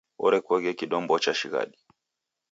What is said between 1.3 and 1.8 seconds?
shighadi.